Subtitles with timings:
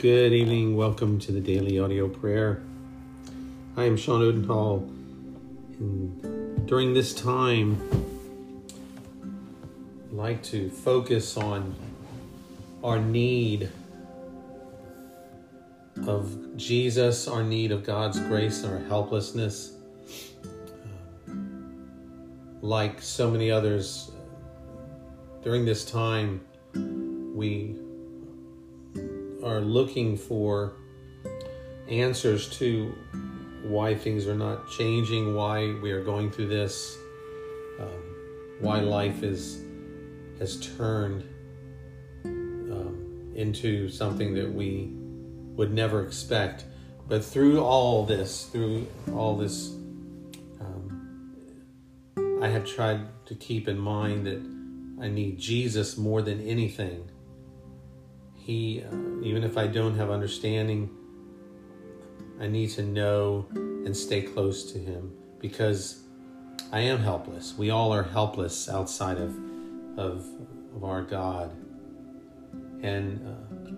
[0.00, 0.76] Good evening.
[0.76, 2.62] Welcome to the daily audio prayer.
[3.76, 4.78] I am Sean Odenthal.
[5.78, 7.78] And during this time,
[10.06, 11.74] I'd like to focus on
[12.82, 13.68] our need
[16.06, 19.74] of Jesus, our need of God's grace, our helplessness.
[22.62, 24.12] Like so many others,
[25.42, 26.40] during this time,
[27.34, 27.76] we
[29.42, 30.72] are looking for
[31.88, 32.94] answers to
[33.62, 36.96] why things are not changing, why we are going through this,
[37.78, 38.16] um,
[38.60, 39.62] why life is
[40.38, 41.22] has turned
[42.24, 44.90] um, into something that we
[45.56, 46.64] would never expect.
[47.06, 49.74] But through all this, through all this,
[50.60, 51.34] um,
[52.40, 54.40] I have tried to keep in mind that
[55.04, 57.10] I need Jesus more than anything
[58.50, 60.90] he, uh, even if I don't have understanding,
[62.40, 66.02] I need to know and stay close to Him because
[66.72, 67.56] I am helpless.
[67.56, 69.36] We all are helpless outside of
[69.96, 70.26] of,
[70.74, 71.52] of our God,
[72.82, 73.70] and uh,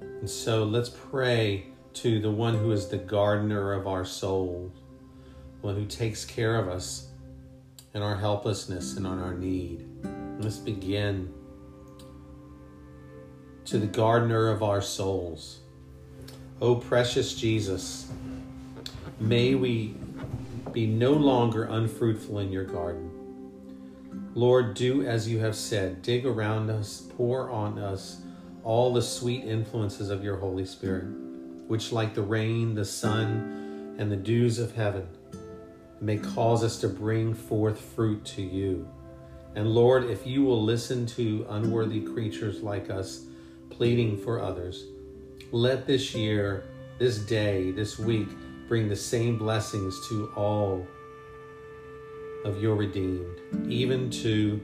[0.00, 4.72] and so let's pray to the one who is the gardener of our soul,
[5.60, 7.08] one who takes care of us
[7.92, 9.86] in our helplessness and on our need.
[10.38, 11.32] Let's begin
[13.66, 15.58] to the gardener of our souls.
[16.60, 18.10] O precious Jesus,
[19.18, 19.94] may we
[20.72, 23.10] be no longer unfruitful in your garden.
[24.34, 26.02] Lord, do as you have said.
[26.02, 28.20] Dig around us, pour on us
[28.62, 31.06] all the sweet influences of your Holy Spirit,
[31.66, 35.08] which, like the rain, the sun, and the dews of heaven,
[36.00, 38.88] may cause us to bring forth fruit to you.
[39.54, 43.24] And Lord, if you will listen to unworthy creatures like us,
[43.76, 44.86] pleading for others.
[45.52, 46.64] Let this year,
[46.98, 48.28] this day, this week
[48.68, 50.86] bring the same blessings to all
[52.44, 53.38] of your redeemed,
[53.68, 54.60] even to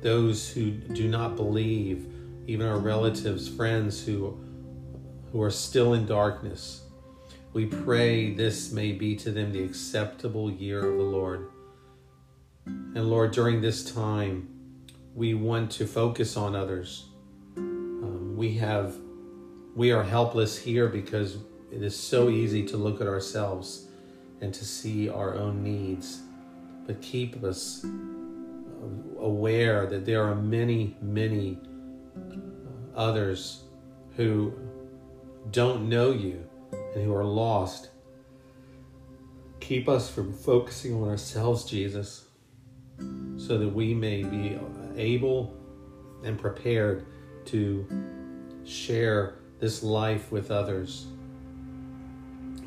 [0.00, 2.06] those who do not believe,
[2.46, 4.38] even our relatives, friends who
[5.30, 6.82] who are still in darkness.
[7.54, 11.48] We pray this may be to them the acceptable year of the Lord.
[12.66, 14.48] And Lord, during this time,
[15.14, 17.06] we want to focus on others
[18.42, 18.96] we have
[19.76, 21.36] we are helpless here because
[21.70, 23.86] it is so easy to look at ourselves
[24.40, 26.22] and to see our own needs.
[26.84, 27.86] But keep us
[29.20, 31.60] aware that there are many many
[32.96, 33.62] others
[34.16, 34.52] who
[35.52, 37.90] don't know you and who are lost.
[39.60, 42.24] Keep us from focusing on ourselves jesus
[43.36, 44.58] so that we may be
[44.96, 45.56] able
[46.24, 47.06] and prepared
[47.44, 47.86] to
[48.64, 51.06] share this life with others.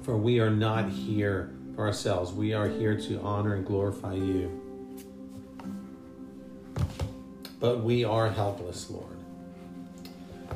[0.04, 4.62] For we are not here for ourselves, we are here to honor and glorify you.
[7.60, 9.18] But we are helpless, Lord.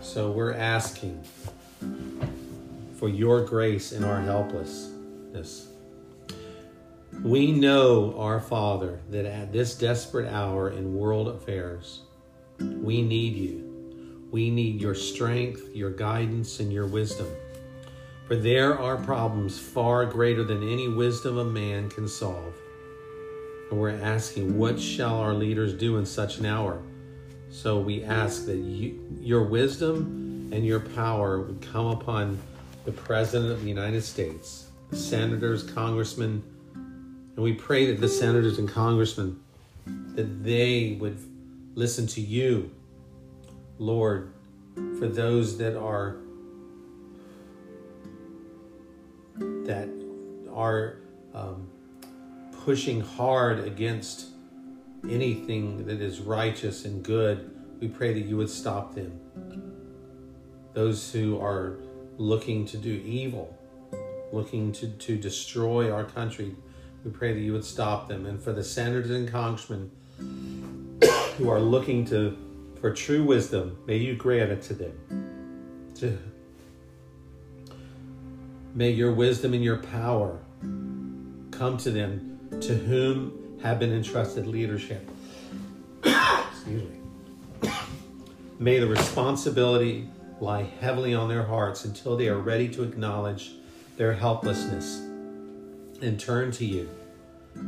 [0.02, 1.24] So we're asking
[2.96, 5.68] for your grace in our helplessness.
[7.24, 12.02] We know, our Father, that at this desperate hour in world affairs,
[12.60, 13.69] we need you.
[14.32, 17.28] We need your strength, your guidance, and your wisdom.
[18.28, 22.54] For there are problems far greater than any wisdom of man can solve.
[23.72, 26.82] And we're asking, what shall our leaders do in such an hour?
[27.50, 32.40] So we ask that you, your wisdom and your power would come upon
[32.86, 38.60] the President of the United States, the senators, congressmen, and we pray that the senators
[38.60, 39.40] and congressmen
[40.16, 41.18] that they would
[41.74, 42.70] listen to you
[43.80, 44.34] Lord,
[45.00, 46.18] for those that are
[49.38, 49.90] that
[50.54, 50.98] are
[51.34, 51.68] um,
[52.66, 54.28] pushing hard against
[55.10, 57.50] anything that is righteous and good,
[57.80, 59.18] we pray that you would stop them.
[60.74, 61.78] Those who are
[62.18, 63.58] looking to do evil,
[64.34, 66.54] looking to, to destroy our country,
[67.06, 68.26] we pray that you would stop them.
[68.26, 69.90] And for the senators and congressmen
[71.38, 72.38] who are looking to
[72.82, 76.20] for true wisdom, may you grant it to them.
[78.74, 80.40] May your wisdom and your power
[81.52, 85.10] come to them to whom have been entrusted leadership.
[86.04, 87.72] Excuse me.
[88.58, 90.08] May the responsibility
[90.40, 93.52] lie heavily on their hearts until they are ready to acknowledge
[93.98, 95.00] their helplessness
[96.02, 96.90] and turn to you.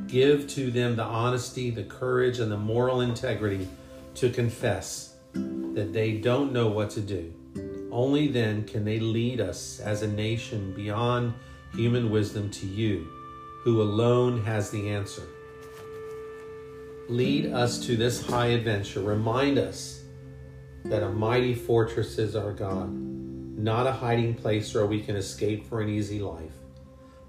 [0.08, 3.68] Give to them the honesty, the courage, and the moral integrity
[4.16, 7.34] to confess that they don't know what to do.
[7.92, 11.34] Only then can they lead us as a nation beyond
[11.74, 13.08] human wisdom to you,
[13.64, 15.24] who alone has the answer.
[17.10, 19.02] Lead us to this high adventure.
[19.02, 20.02] Remind us
[20.86, 25.68] that a mighty fortress is our God, not a hiding place where we can escape
[25.68, 26.54] for an easy life,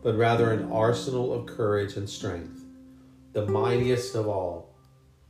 [0.02, 2.64] but rather an arsenal of courage and strength,
[3.32, 4.71] the mightiest of all,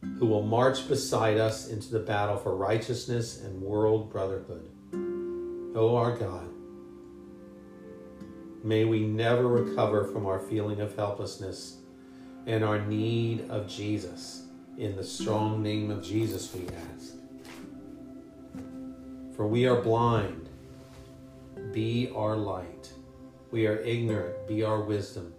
[0.02, 4.68] who will march beside us into the battle for righteousness and world brotherhood.
[4.94, 6.48] O oh, our God,
[8.62, 11.78] may we never recover from our feeling of helplessness
[12.46, 14.46] and our need of Jesus.
[14.78, 17.14] In the strong name of Jesus, we ask.
[19.36, 20.48] For we are blind,
[21.72, 22.92] be our light.
[23.50, 25.34] We are ignorant, be our wisdom.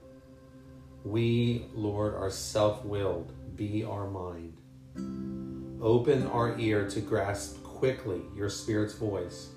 [1.03, 4.57] We, Lord, are self willed, be our mind.
[5.81, 9.49] Open our ear to grasp quickly your Spirit's voice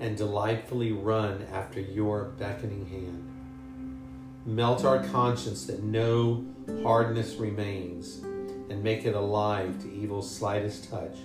[0.00, 3.28] and delightfully run after your beckoning hand.
[4.44, 6.44] Melt our conscience that no
[6.82, 8.18] hardness remains
[8.68, 11.16] and make it alive to evil's slightest touch.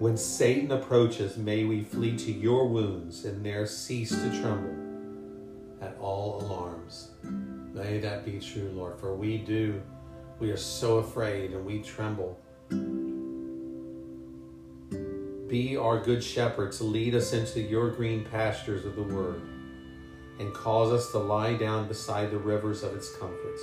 [0.00, 4.74] When Satan approaches, may we flee to your wounds and there cease to tremble
[5.80, 7.10] at all alarms.
[7.74, 9.82] May that be true, Lord, for we do,
[10.38, 12.38] we are so afraid and we tremble.
[15.48, 19.42] Be our good shepherd to lead us into your green pastures of the word
[20.38, 23.62] and cause us to lie down beside the rivers of its comforts.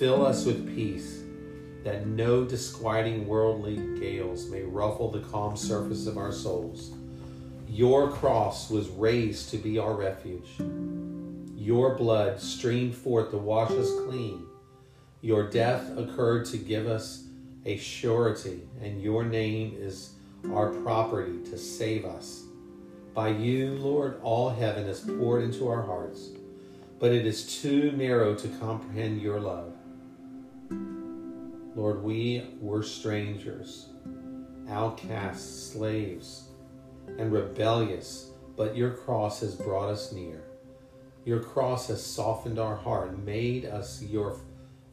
[0.00, 1.22] Fill us with peace,
[1.84, 6.94] that no disquieting worldly gales may ruffle the calm surface of our souls.
[7.68, 10.48] Your cross was raised to be our refuge.
[11.60, 14.46] Your blood streamed forth to wash us clean.
[15.20, 17.24] Your death occurred to give us
[17.66, 20.14] a surety, and your name is
[20.54, 22.44] our property to save us.
[23.12, 26.30] By you, Lord, all heaven is poured into our hearts,
[26.98, 29.74] but it is too narrow to comprehend your love.
[31.76, 33.90] Lord, we were strangers,
[34.66, 36.44] outcasts, slaves,
[37.18, 40.49] and rebellious, but your cross has brought us near.
[41.24, 44.36] Your cross has softened our heart, made us your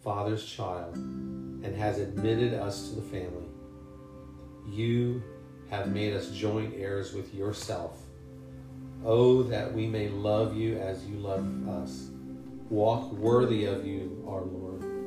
[0.03, 3.47] Father's child, and has admitted us to the family.
[4.67, 5.23] You
[5.69, 7.97] have made us joint heirs with yourself.
[9.05, 12.09] Oh, that we may love you as you love us.
[12.69, 14.97] Walk worthy of you, our Lord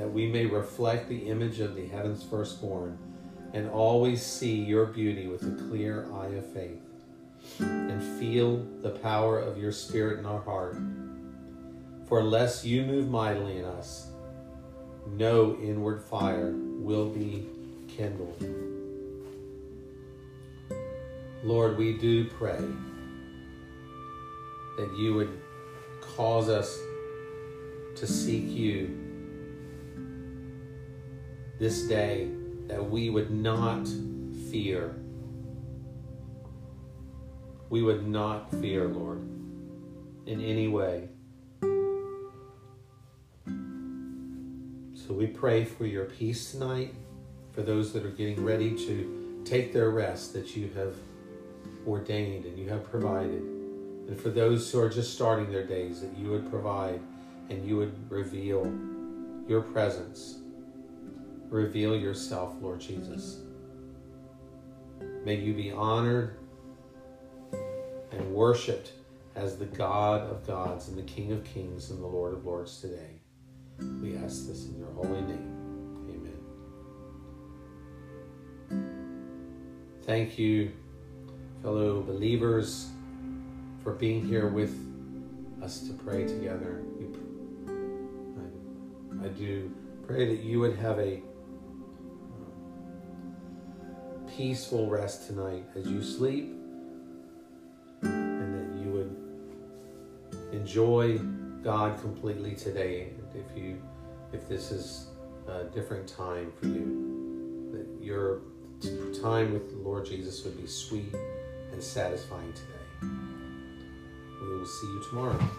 [0.00, 2.98] that we may reflect the image of the heaven's firstborn
[3.52, 6.80] and always see your beauty with a clear eye of faith
[7.58, 10.76] and feel the power of your spirit in our heart.
[12.06, 14.10] For unless you move mightily in us,
[15.06, 17.46] no inward fire will be
[17.88, 18.44] kindled.
[21.42, 22.60] Lord, we do pray
[24.76, 25.40] that you would
[26.00, 26.78] cause us
[27.96, 28.98] to seek you
[31.58, 32.28] this day
[32.66, 33.86] that we would not
[34.50, 34.94] fear.
[37.70, 39.22] We would not fear, Lord,
[40.26, 41.08] in any way.
[44.94, 46.94] So we pray for your peace tonight,
[47.52, 50.96] for those that are getting ready to take their rest that you have
[51.86, 53.40] ordained and you have provided.
[53.40, 57.00] And for those who are just starting their days, that you would provide
[57.48, 58.70] and you would reveal
[59.48, 60.40] your presence
[61.50, 63.40] reveal yourself, Lord Jesus.
[65.24, 66.36] May you be honored
[68.12, 68.92] and worshiped
[69.34, 72.80] as the God of gods and the King of kings and the Lord of lords
[72.80, 73.20] today.
[74.02, 76.36] We ask this in your holy name.
[78.70, 78.90] Amen.
[80.02, 80.72] Thank you,
[81.62, 82.88] fellow believers,
[83.82, 84.74] for being here with
[85.62, 86.82] us to pray together.
[89.22, 89.70] I, do
[90.06, 91.16] pray that you would have a
[92.34, 92.52] um,
[94.34, 96.54] peaceful rest tonight as you sleep,
[100.70, 101.18] enjoy
[101.64, 103.08] God completely today.
[103.34, 103.82] If you,
[104.32, 105.08] if this is
[105.48, 108.42] a different time for you, that your
[109.20, 111.12] time with the Lord Jesus would be sweet
[111.72, 113.12] and satisfying today.
[114.40, 115.50] We will see you tomorrow.